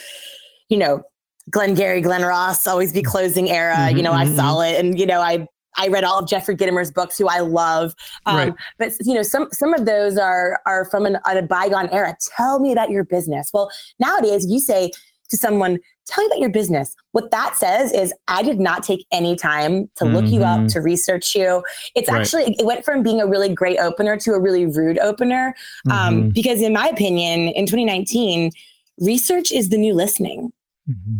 [0.68, 1.02] you know,
[1.50, 3.74] Glengarry, Glen Ross, always be closing era.
[3.76, 4.32] Mm-hmm, you know, mm-hmm.
[4.32, 4.74] I saw mm-hmm.
[4.74, 7.94] it, and you know, I I read all of Jeffrey Gitomer's books, who I love.
[8.24, 8.54] Um, right.
[8.78, 12.16] But you know, some some of those are are from an, a bygone era.
[12.36, 13.50] Tell me about your business.
[13.52, 14.90] Well, nowadays, you say
[15.28, 19.06] to someone, "Tell me about your business." What that says is, I did not take
[19.12, 20.34] any time to look mm-hmm.
[20.34, 20.66] you up, mm-hmm.
[20.68, 21.62] to research you.
[21.94, 22.20] It's right.
[22.20, 25.54] actually it went from being a really great opener to a really rude opener.
[25.90, 26.28] Um, mm-hmm.
[26.30, 28.50] because, in my opinion, in 2019,
[28.98, 30.52] research is the new listening.
[30.88, 31.18] Mm-hmm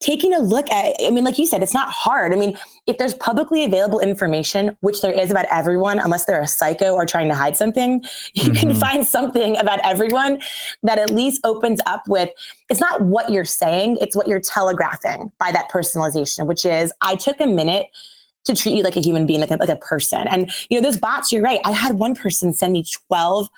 [0.00, 2.32] taking a look at i mean like you said it's not hard.
[2.32, 2.56] I mean
[2.86, 7.06] if there's publicly available information which there is about everyone unless they're a psycho or
[7.06, 8.04] trying to hide something
[8.34, 8.54] you mm-hmm.
[8.54, 10.40] can find something about everyone
[10.82, 12.30] that at least opens up with
[12.68, 17.14] it's not what you're saying it's what you're telegraphing by that personalization which is i
[17.14, 17.86] took a minute
[18.44, 20.26] to treat you like a human being like a, like a person.
[20.28, 21.60] And you know those bots you're right.
[21.64, 23.48] I had one person send me 12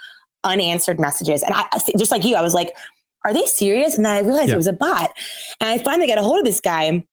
[0.44, 1.66] unanswered messages and i
[1.98, 2.77] just like you i was like
[3.24, 3.96] are they serious?
[3.96, 4.54] And then I realized yeah.
[4.54, 5.11] it was a bot.
[5.61, 7.04] And I finally got a hold of this guy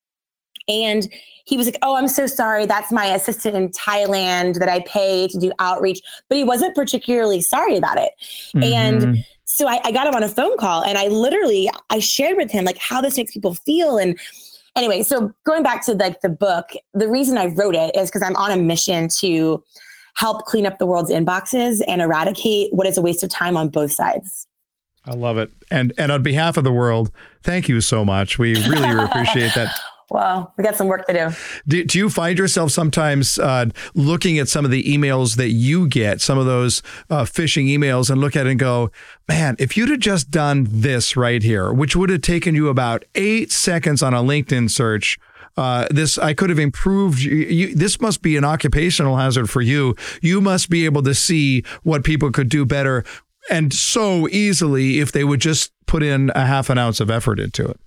[0.67, 1.07] and
[1.45, 2.65] he was like, Oh, I'm so sorry.
[2.65, 6.01] That's my assistant in Thailand that I pay to do outreach.
[6.29, 8.11] But he wasn't particularly sorry about it.
[8.55, 8.63] Mm-hmm.
[8.63, 12.37] And so I, I got him on a phone call and I literally I shared
[12.37, 13.97] with him like how this makes people feel.
[13.97, 14.19] And
[14.75, 18.23] anyway, so going back to like the book, the reason I wrote it is because
[18.23, 19.63] I'm on a mission to
[20.15, 23.69] help clean up the world's inboxes and eradicate what is a waste of time on
[23.69, 24.47] both sides.
[25.05, 25.51] I love it.
[25.69, 27.11] And and on behalf of the world,
[27.43, 28.39] thank you so much.
[28.39, 29.75] We really appreciate that.
[30.11, 31.35] Well, we got some work to do.
[31.67, 33.65] Do, do you find yourself sometimes uh,
[33.95, 38.11] looking at some of the emails that you get, some of those uh, phishing emails,
[38.11, 38.91] and look at it and go,
[39.27, 43.03] man, if you'd have just done this right here, which would have taken you about
[43.15, 45.17] eight seconds on a LinkedIn search,
[45.57, 47.21] uh, this I could have improved.
[47.21, 49.95] You, you, this must be an occupational hazard for you.
[50.21, 53.05] You must be able to see what people could do better
[53.49, 57.39] and so easily if they would just put in a half an ounce of effort
[57.39, 57.79] into it.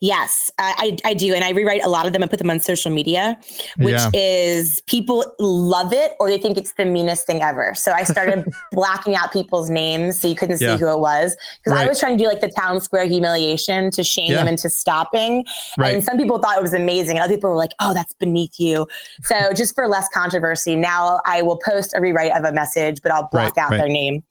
[0.00, 1.34] Yes, I, I do.
[1.34, 3.38] And I rewrite a lot of them and put them on social media,
[3.76, 4.10] which yeah.
[4.12, 7.74] is people love it or they think it's the meanest thing ever.
[7.74, 10.76] So I started blacking out people's names so you couldn't see yeah.
[10.76, 11.36] who it was.
[11.58, 11.86] Because right.
[11.86, 14.38] I was trying to do like the town square humiliation to shame yeah.
[14.38, 15.44] them into stopping.
[15.76, 15.94] Right.
[15.94, 17.18] And some people thought it was amazing.
[17.18, 18.86] Other people were like, oh, that's beneath you.
[19.22, 23.12] So just for less controversy, now I will post a rewrite of a message, but
[23.12, 23.64] I'll black right.
[23.64, 24.22] out their name.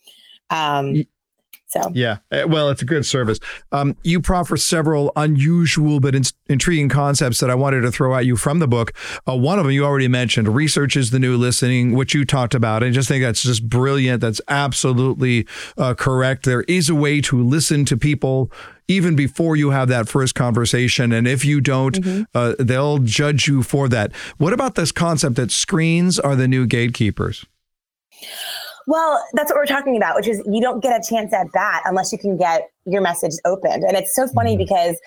[0.49, 1.06] Um,
[1.73, 3.39] so yeah, eh, well, it's a good service.
[3.71, 8.27] Um, you proffer several unusual but in- intriguing concepts that I wanted to throw at
[8.27, 8.93] you from the book.
[9.27, 12.53] Uh, one of them you already mentioned: research is the new listening, which you talked
[12.53, 12.84] about.
[12.84, 14.21] I just think that's just brilliant.
[14.21, 16.45] That's absolutely uh, correct.
[16.45, 18.51] There is a way to listen to people
[18.88, 21.12] even before you have that first conversation.
[21.12, 22.23] And if you don't, mm-hmm.
[22.36, 24.13] uh, they'll judge you for that.
[24.38, 27.45] What about this concept that screens are the new gatekeepers?
[28.87, 31.83] Well, that's what we're talking about, which is you don't get a chance at that
[31.85, 33.83] unless you can get your message opened.
[33.83, 34.63] And it's so funny mm-hmm.
[34.63, 34.99] because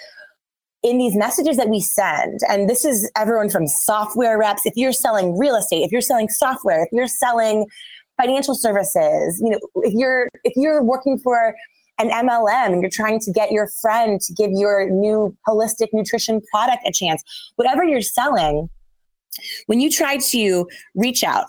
[0.82, 4.92] in these messages that we send, and this is everyone from software reps, if you're
[4.92, 7.66] selling real estate, if you're selling software, if you're selling
[8.20, 11.54] financial services, you know, if you're if you're working for
[11.98, 16.40] an MLM and you're trying to get your friend to give your new holistic nutrition
[16.52, 17.22] product a chance,
[17.56, 18.68] whatever you're selling,
[19.66, 21.46] when you try to reach out,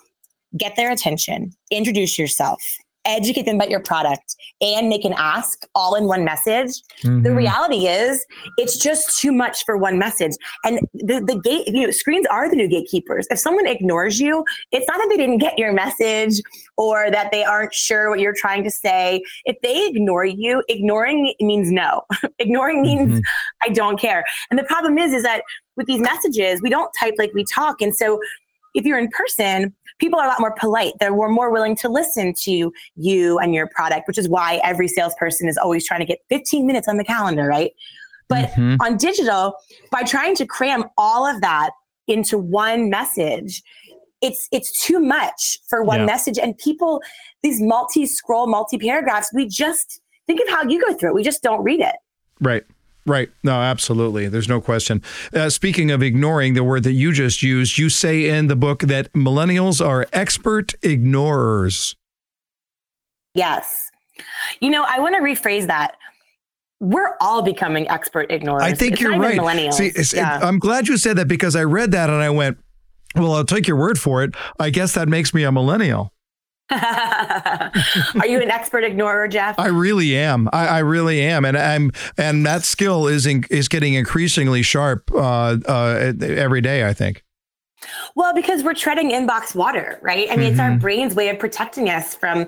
[0.56, 2.62] get their attention, introduce yourself,
[3.08, 6.82] educate them about your product and make an ask all in one message.
[7.02, 7.24] Mm-hmm.
[7.24, 8.26] The reality is
[8.58, 10.34] it's just too much for one message.
[10.64, 13.28] And the, the gate, you know, screens are the new gatekeepers.
[13.32, 16.42] If someone ignores you, it's not that they didn't get your message
[16.76, 19.24] or that they aren't sure what you're trying to say.
[19.46, 22.04] If they ignore you, ignoring means no.
[22.40, 23.20] ignoring means mm-hmm.
[23.62, 24.26] I don't care.
[24.52, 25.44] And the problem is, is that
[25.78, 27.82] with these messages, we don't type like we talk.
[27.82, 28.20] And so
[28.78, 30.94] if you're in person, people are a lot more polite.
[31.00, 35.50] They're more willing to listen to you and your product, which is why every salesperson
[35.50, 37.72] is always trying to get 15 minutes on the calendar, right?
[38.30, 38.76] But mm-hmm.
[38.80, 39.56] on digital,
[39.92, 41.72] by trying to cram all of that
[42.08, 43.64] into one message,
[44.22, 46.06] it's it's too much for one yeah.
[46.06, 46.38] message.
[46.38, 47.02] And people,
[47.42, 51.16] these multi-scroll, multi-paragraphs, we just think of how you go through it.
[51.16, 51.96] We just don't read it.
[52.42, 52.64] Right.
[53.08, 53.30] Right.
[53.42, 54.28] No, absolutely.
[54.28, 55.02] There's no question.
[55.34, 58.82] Uh, speaking of ignoring the word that you just used, you say in the book
[58.82, 61.96] that millennials are expert ignorers.
[63.34, 63.90] Yes.
[64.60, 65.96] You know, I want to rephrase that.
[66.82, 68.62] We're all becoming expert ignorers.
[68.62, 69.40] I think it's you're right.
[69.40, 69.74] Millennials.
[69.76, 70.40] See, yeah.
[70.44, 72.58] I'm glad you said that because I read that and I went,
[73.16, 74.36] well, I'll take your word for it.
[74.60, 76.12] I guess that makes me a millennial.
[76.72, 79.58] Are you an expert ignorer, Jeff?
[79.58, 80.50] I really am.
[80.52, 85.10] I, I, really am, and I'm and that skill is in, is getting increasingly sharp
[85.14, 86.86] uh, uh, every day.
[86.86, 87.24] I think.
[88.16, 90.28] Well, because we're treading inbox water, right?
[90.30, 90.52] I mean, mm-hmm.
[90.52, 90.80] it's our mm-hmm.
[90.80, 92.48] brain's way of protecting us from.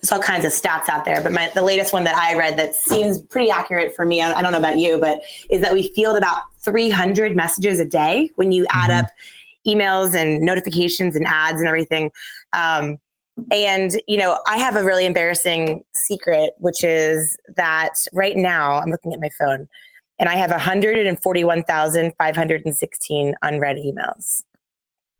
[0.00, 2.56] There's all kinds of stats out there, but my, the latest one that I read
[2.56, 4.22] that seems pretty accurate for me.
[4.22, 7.84] I, I don't know about you, but is that we field about 300 messages a
[7.84, 9.04] day when you add mm-hmm.
[9.04, 9.10] up
[9.66, 12.10] emails and notifications and ads and everything.
[12.52, 12.98] Um,
[13.50, 18.90] and, you know, I have a really embarrassing secret, which is that right now I'm
[18.90, 19.68] looking at my phone
[20.18, 24.42] and I have 141,516 unread emails.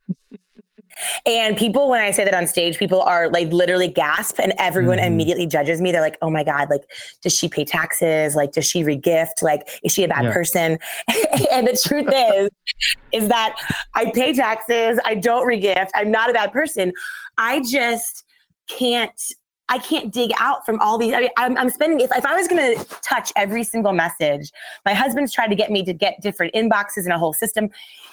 [1.26, 4.98] And people, when I say that on stage, people are like literally gasp and everyone
[4.98, 5.06] mm-hmm.
[5.06, 5.92] immediately judges me.
[5.92, 6.82] They're like, oh my God, like,
[7.22, 8.34] does she pay taxes?
[8.34, 9.42] Like, does she regift?
[9.42, 10.32] Like, is she a bad yeah.
[10.32, 10.78] person?
[11.52, 12.50] and the truth is,
[13.12, 13.56] is that
[13.94, 14.98] I pay taxes.
[15.04, 15.90] I don't regift.
[15.94, 16.92] I'm not a bad person.
[17.38, 18.24] I just
[18.68, 19.18] can't
[19.70, 21.12] I can't dig out from all these.
[21.12, 24.50] I mean, I'm, I'm spending, if, if I was going to touch every single message,
[24.86, 27.68] my husband's tried to get me to get different inboxes in a whole system.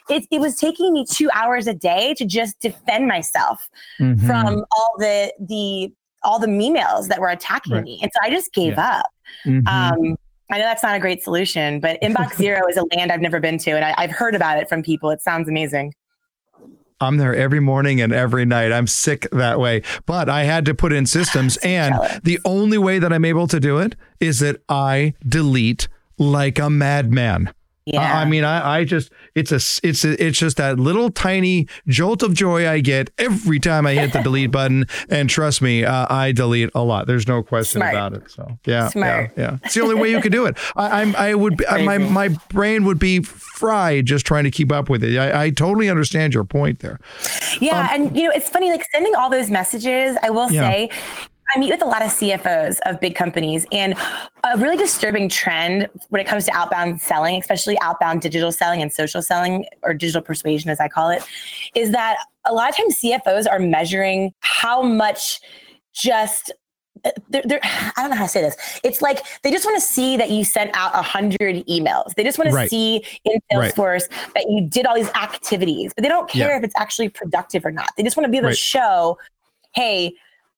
[0.09, 4.25] It, it was taking me two hours a day to just defend myself mm-hmm.
[4.27, 7.83] from all the, the, all the emails that were attacking right.
[7.83, 7.99] me.
[8.01, 8.99] And so I just gave yeah.
[8.99, 9.05] up.
[9.45, 9.67] Mm-hmm.
[9.67, 10.17] Um,
[10.51, 13.39] I know that's not a great solution, but inbox zero is a land I've never
[13.39, 13.71] been to.
[13.71, 15.09] And I, I've heard about it from people.
[15.09, 15.93] It sounds amazing.
[17.01, 18.71] I'm there every morning and every night.
[18.71, 19.81] I'm sick that way.
[20.05, 21.57] But I had to put in systems.
[21.63, 26.59] and the only way that I'm able to do it is that I delete like
[26.59, 27.53] a madman.
[27.85, 28.17] Yeah.
[28.17, 32.23] I mean, I, I just it's a it's a, it's just that little tiny jolt
[32.23, 34.85] of joy I get every time I hit the delete button.
[35.07, 37.05] And trust me, uh, I delete a lot.
[37.05, 37.93] There's no question Smart.
[37.93, 38.31] about it.
[38.31, 39.33] So yeah, Smart.
[39.37, 39.57] yeah, yeah.
[39.63, 40.57] It's the only way you can do it.
[40.75, 44.89] I, I'm I would my my brain would be fried just trying to keep up
[44.89, 45.17] with it.
[45.17, 46.99] I, I totally understand your point there.
[47.61, 50.17] Yeah, um, and you know it's funny like sending all those messages.
[50.23, 50.69] I will yeah.
[50.69, 50.89] say
[51.53, 53.93] I meet with a lot of CFOs of big companies, and
[54.43, 58.91] a really disturbing trend when it comes to outbound selling, especially outbound digital selling and
[58.91, 61.23] social selling, or digital persuasion, as I call it,
[61.75, 65.39] is that a lot of times CFOs are measuring how much
[65.93, 66.51] just
[67.03, 68.79] uh, they're, they're, I don't know how to say this.
[68.83, 72.13] It's like they just want to see that you sent out a hundred emails.
[72.15, 72.63] They just want right.
[72.63, 74.33] to see in Salesforce right.
[74.33, 76.57] that you did all these activities, but they don't care yeah.
[76.57, 77.89] if it's actually productive or not.
[77.97, 78.55] They just want to be able right.
[78.55, 79.17] to show,
[79.73, 80.13] hey,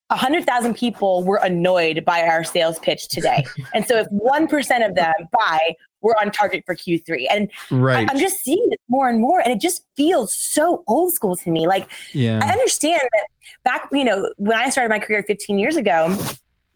[0.09, 3.45] 100,000 people were annoyed by our sales pitch today.
[3.73, 7.25] and so if 1% of them buy, we're on target for Q3.
[7.29, 8.09] And right.
[8.09, 9.41] I, am just seeing it more and more.
[9.41, 11.67] And it just feels so old school to me.
[11.67, 12.39] Like, yeah.
[12.41, 13.27] I understand that
[13.63, 16.15] back, you know, when I started my career 15 years ago,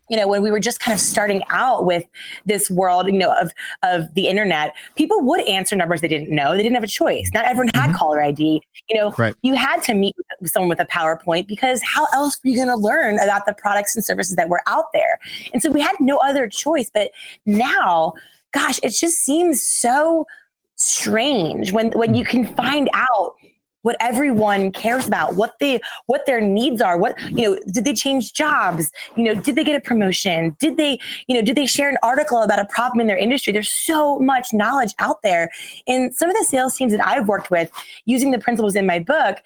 [0.10, 2.04] you know, when we were just kind of starting out with
[2.46, 3.52] this world, you know, of
[3.84, 6.52] of the internet, people would answer numbers they didn't know.
[6.52, 7.32] They didn't have a choice.
[7.34, 7.98] Not everyone had mm-hmm.
[7.98, 8.62] caller ID.
[8.90, 9.36] You know, right.
[9.42, 12.68] you had to meet with someone with a PowerPoint because how else were you going
[12.68, 15.20] to learn about the products and services that were out there?
[15.54, 16.92] And so we had no other choice.
[16.94, 17.12] But
[17.46, 18.14] now,
[18.52, 20.28] gosh, it just seems so
[20.76, 23.36] strange when when you can find out
[23.82, 27.94] what everyone cares about, what they what their needs are, what you know, did they
[27.94, 28.92] change jobs?
[29.16, 30.56] You know, did they get a promotion?
[30.60, 33.54] Did they, you know, did they share an article about a problem in their industry?
[33.54, 35.50] There's so much knowledge out there.
[35.88, 37.72] And some of the sales teams that I've worked with
[38.06, 39.38] using the principles in my book,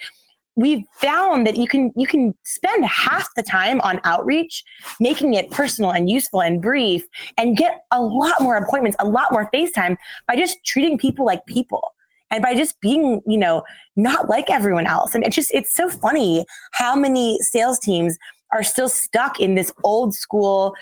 [0.56, 4.64] we've found that you can you can spend half the time on outreach
[5.00, 7.06] making it personal and useful and brief
[7.38, 11.46] and get a lot more appointments a lot more facetime by just treating people like
[11.46, 11.95] people
[12.32, 13.64] and by just being you know
[13.96, 18.18] not like everyone else and it's just it's so funny how many sales teams
[18.52, 20.76] are still stuck in this old school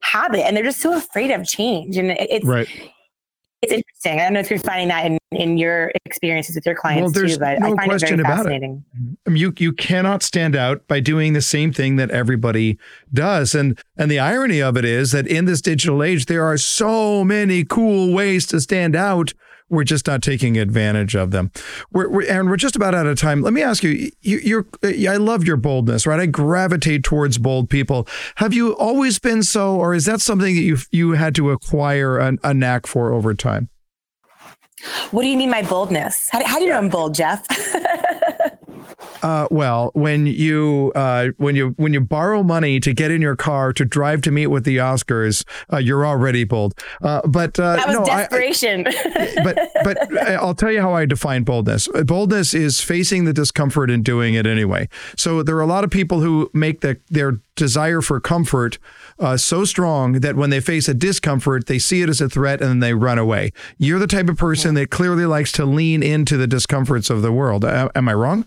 [0.00, 2.68] habit and they're just so afraid of change and it's right
[3.62, 4.20] it's interesting.
[4.20, 7.26] I don't know if you're finding that in, in your experiences with your clients well,
[7.26, 8.84] too, but no I find question it very fascinating.
[8.94, 9.18] It.
[9.26, 12.78] I mean, you you cannot stand out by doing the same thing that everybody
[13.12, 13.54] does.
[13.54, 17.24] And and the irony of it is that in this digital age, there are so
[17.24, 19.32] many cool ways to stand out
[19.68, 21.50] we're just not taking advantage of them.
[21.92, 23.42] We're, we're, and we're just about out of time.
[23.42, 26.20] Let me ask you, you are I love your boldness, right?
[26.20, 28.06] I gravitate towards bold people.
[28.36, 32.18] Have you always been so, or is that something that you you had to acquire
[32.18, 33.68] a, a knack for over time?
[35.10, 36.28] What do you mean by boldness?
[36.30, 37.46] How, how do you know I'm bold, Jeff?
[39.26, 43.34] Uh, well, when you uh, when you when you borrow money to get in your
[43.34, 46.78] car to drive to meet with the Oscars, uh, you're already bold.
[47.02, 48.86] Uh, but uh, that was no, desperation.
[48.86, 51.88] I, but but I'll tell you how I define boldness.
[52.04, 54.88] Boldness is facing the discomfort and doing it anyway.
[55.16, 58.78] So there are a lot of people who make the, their desire for comfort
[59.18, 62.60] uh, so strong that when they face a discomfort, they see it as a threat
[62.60, 63.52] and then they run away.
[63.76, 67.32] You're the type of person that clearly likes to lean into the discomforts of the
[67.32, 67.64] world.
[67.64, 68.46] am I wrong?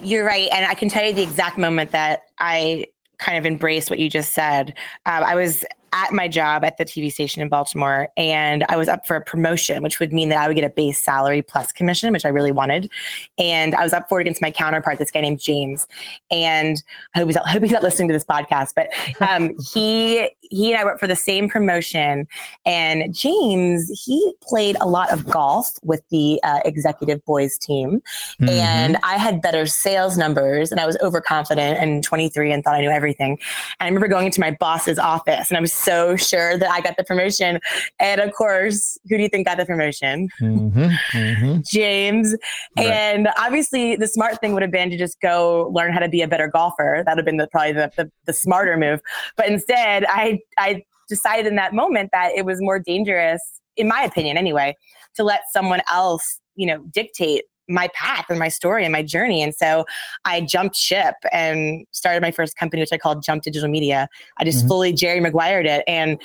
[0.00, 0.48] You're right.
[0.52, 2.86] And I can tell you the exact moment that I
[3.18, 4.74] kind of embraced what you just said.
[5.06, 8.88] Um, I was at my job at the TV station in Baltimore, and I was
[8.88, 11.72] up for a promotion, which would mean that I would get a base salary plus
[11.72, 12.90] commission, which I really wanted.
[13.38, 15.86] And I was up for it against my counterpart, this guy named James.
[16.30, 16.82] And
[17.14, 18.88] I hope he's not, hope he's not listening to this podcast, but
[19.26, 22.26] um, he he and I worked for the same promotion.
[22.66, 28.02] And James, he played a lot of golf with the uh, executive boys team,
[28.40, 28.48] mm-hmm.
[28.48, 32.80] and I had better sales numbers, and I was overconfident and 23 and thought I
[32.80, 33.32] knew everything.
[33.32, 33.38] And
[33.80, 36.96] I remember going into my boss's office, and I was so sure that I got
[36.96, 37.60] the promotion.
[37.98, 40.28] And of course, who do you think got the promotion?
[40.40, 41.60] Mm-hmm, mm-hmm.
[41.64, 42.36] James.
[42.76, 42.86] Right.
[42.86, 46.22] And obviously, the smart thing would have been to just go learn how to be
[46.22, 47.02] a better golfer.
[47.04, 49.00] That would have been the, probably the, the, the smarter move.
[49.36, 53.42] But instead, I, I decided in that moment that it was more dangerous,
[53.76, 54.76] in my opinion anyway,
[55.16, 59.42] to let someone else, you know, dictate my path and my story and my journey.
[59.42, 59.84] And so
[60.24, 64.08] I jumped ship and started my first company, which I called Jump Digital Media.
[64.38, 64.68] I just mm-hmm.
[64.68, 65.84] fully Jerry Maguired it.
[65.86, 66.20] And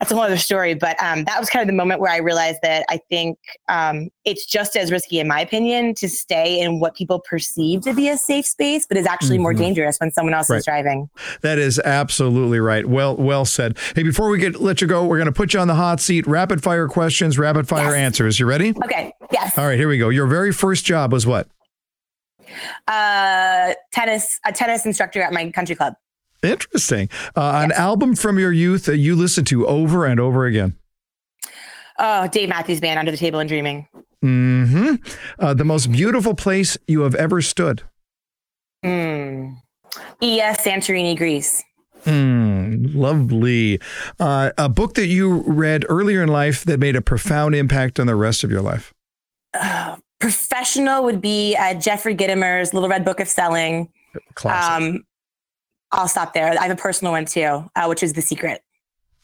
[0.00, 0.74] that's a whole other story.
[0.74, 3.38] But um, that was kind of the moment where I realized that I think
[3.68, 7.94] um, it's just as risky, in my opinion, to stay in what people perceive to
[7.94, 9.44] be a safe space, but is actually mm-hmm.
[9.44, 10.58] more dangerous when someone else right.
[10.58, 11.08] is driving.
[11.40, 12.86] That is absolutely right.
[12.86, 13.78] Well, well said.
[13.94, 16.00] Hey, before we get let you go, we're going to put you on the hot
[16.00, 16.26] seat.
[16.26, 17.94] Rapid fire questions, rapid fire yes.
[17.94, 18.38] answers.
[18.38, 18.74] You ready?
[18.84, 19.13] Okay.
[19.34, 19.58] Yes.
[19.58, 19.76] All right.
[19.76, 20.10] Here we go.
[20.10, 21.48] Your very first job was what?
[22.86, 24.38] Uh, tennis.
[24.46, 25.94] A tennis instructor at my country club.
[26.44, 27.08] Interesting.
[27.34, 27.64] Uh, yes.
[27.64, 30.76] An album from your youth that you listened to over and over again.
[31.98, 33.88] Oh, Dave Matthews Band, Under the Table and Dreaming.
[34.22, 34.94] Hmm.
[35.38, 37.82] Uh, the most beautiful place you have ever stood.
[38.84, 39.54] Hmm.
[40.22, 41.62] ES Santorini, Greece.
[42.04, 42.84] Hmm.
[42.94, 43.80] Lovely.
[44.20, 48.06] Uh, a book that you read earlier in life that made a profound impact on
[48.06, 48.93] the rest of your life.
[49.54, 53.88] Uh, professional would be uh, Jeffrey Gitomer's Little Red Book of Selling.
[54.34, 54.96] Classic.
[54.96, 55.04] Um,
[55.92, 56.50] I'll stop there.
[56.50, 58.62] I have a personal one too, uh, which is The Secret.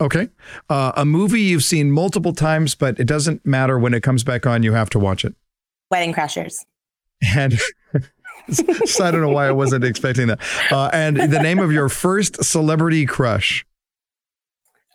[0.00, 0.28] Okay.
[0.68, 4.46] Uh, a movie you've seen multiple times, but it doesn't matter when it comes back
[4.46, 5.34] on, you have to watch it.
[5.90, 6.64] Wedding Crashers.
[7.34, 7.58] And
[8.50, 10.40] so I don't know why I wasn't expecting that.
[10.70, 13.66] Uh, and the name of your first celebrity crush?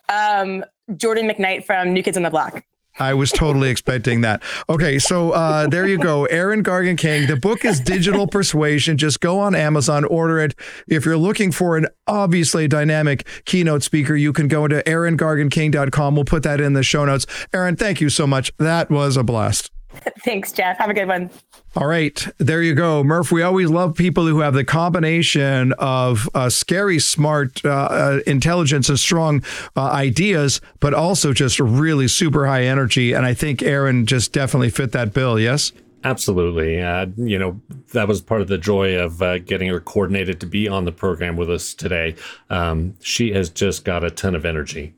[0.08, 0.64] Um,
[0.96, 2.64] Jordan McKnight from New Kids on the Block.
[2.98, 4.42] I was totally expecting that.
[4.68, 6.24] Okay, so uh, there you go.
[6.26, 7.26] Erin Gargan King.
[7.26, 8.96] The book is Digital Persuasion.
[8.96, 10.54] Just go on Amazon, order it.
[10.88, 16.14] If you're looking for an obviously dynamic keynote speaker, you can go to eringarganking.com.
[16.14, 17.26] We'll put that in the show notes.
[17.52, 18.52] Erin, thank you so much.
[18.58, 19.70] That was a blast.
[20.24, 20.78] Thanks, Jeff.
[20.78, 21.30] Have a good one.
[21.76, 23.30] All right, there you go, Murph.
[23.30, 28.88] We always love people who have the combination of uh, scary, smart uh, uh, intelligence
[28.88, 29.44] and strong
[29.76, 33.12] uh, ideas, but also just really super high energy.
[33.12, 35.38] And I think Erin just definitely fit that bill.
[35.38, 35.72] Yes.
[36.04, 36.80] Absolutely.
[36.80, 37.60] Uh, you know,
[37.92, 40.92] that was part of the joy of uh, getting her coordinated to be on the
[40.92, 42.14] program with us today.
[42.48, 44.94] Um, she has just got a ton of energy.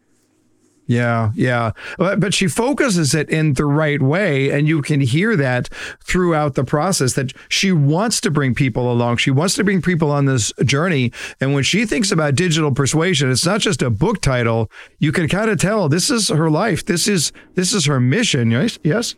[0.88, 1.72] Yeah, yeah.
[1.98, 4.50] But but she focuses it in the right way.
[4.50, 5.68] And you can hear that
[6.02, 9.18] throughout the process that she wants to bring people along.
[9.18, 11.12] She wants to bring people on this journey.
[11.42, 14.70] And when she thinks about digital persuasion, it's not just a book title.
[14.98, 16.86] You can kind of tell this is her life.
[16.86, 18.50] This is this is her mission.
[18.50, 18.78] Yes.
[18.82, 19.14] Yes.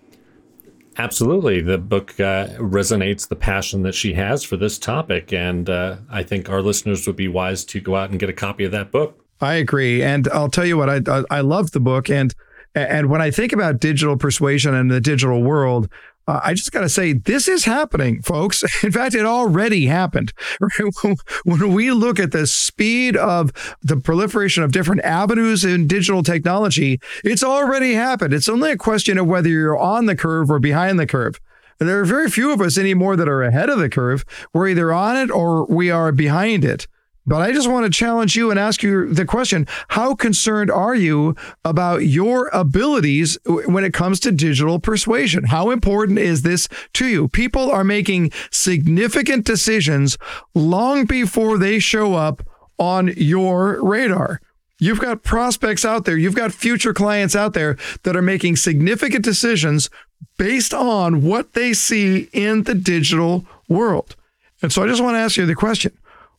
[0.99, 1.61] Absolutely.
[1.61, 5.33] The book uh, resonates the passion that she has for this topic.
[5.33, 8.33] And uh, I think our listeners would be wise to go out and get a
[8.33, 9.25] copy of that book.
[9.41, 10.03] I agree.
[10.03, 12.11] And I'll tell you what, I, I, love the book.
[12.11, 12.35] And,
[12.75, 15.89] and when I think about digital persuasion and the digital world,
[16.29, 18.63] uh, I just got to say, this is happening, folks.
[18.85, 20.33] In fact, it already happened.
[21.45, 23.51] when we look at the speed of
[23.83, 28.35] the proliferation of different avenues in digital technology, it's already happened.
[28.35, 31.41] It's only a question of whether you're on the curve or behind the curve.
[31.81, 34.25] And there are very few of us anymore that are ahead of the curve.
[34.53, 36.87] We're either on it or we are behind it.
[37.31, 40.97] But I just want to challenge you and ask you the question How concerned are
[40.97, 45.45] you about your abilities when it comes to digital persuasion?
[45.45, 47.29] How important is this to you?
[47.29, 50.19] People are making significant decisions
[50.57, 52.43] long before they show up
[52.81, 54.41] on your radar.
[54.81, 59.25] You've got prospects out there, you've got future clients out there that are making significant
[59.25, 59.89] decisions
[60.37, 64.17] based on what they see in the digital world.
[64.63, 65.93] And so I just want to ask you the question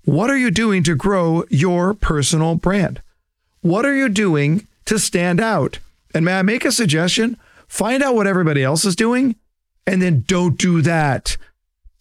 [0.06, 3.02] what are you doing to grow your personal brand?
[3.62, 5.80] What are you doing to stand out?
[6.14, 7.38] And may I make a suggestion?
[7.68, 9.36] Find out what everybody else is doing
[9.86, 11.38] and then don't do that.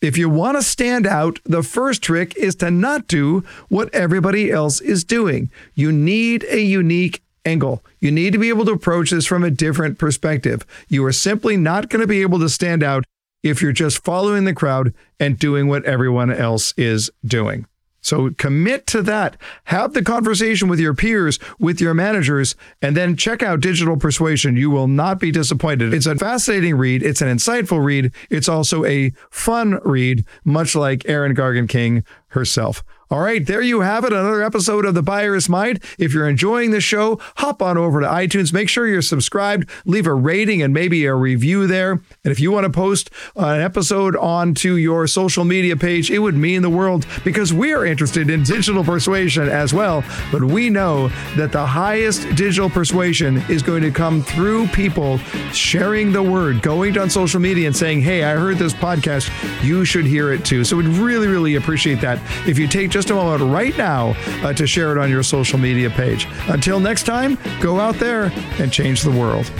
[0.00, 4.50] If you want to stand out, the first trick is to not do what everybody
[4.50, 5.50] else is doing.
[5.74, 7.84] You need a unique angle.
[8.00, 10.64] You need to be able to approach this from a different perspective.
[10.88, 13.04] You are simply not going to be able to stand out
[13.42, 17.66] if you're just following the crowd and doing what everyone else is doing.
[18.00, 19.36] So commit to that.
[19.64, 24.56] Have the conversation with your peers, with your managers, and then check out Digital Persuasion.
[24.56, 25.92] You will not be disappointed.
[25.92, 27.02] It's a fascinating read.
[27.02, 28.12] It's an insightful read.
[28.30, 32.82] It's also a fun read, much like Erin Gargan King herself.
[33.12, 34.12] All right, there you have it.
[34.12, 35.82] Another episode of The Buyer's Mind.
[35.98, 38.52] If you're enjoying the show, hop on over to iTunes.
[38.52, 39.68] Make sure you're subscribed.
[39.84, 41.90] Leave a rating and maybe a review there.
[41.90, 46.36] And if you want to post an episode onto your social media page, it would
[46.36, 50.04] mean the world because we're interested in digital persuasion as well.
[50.30, 55.18] But we know that the highest digital persuasion is going to come through people
[55.52, 59.28] sharing the word, going on social media and saying, Hey, I heard this podcast.
[59.64, 60.62] You should hear it too.
[60.62, 64.14] So we'd really, really appreciate that if you take just just a moment right now
[64.42, 66.26] uh, to share it on your social media page.
[66.48, 69.50] Until next time, go out there and change the world.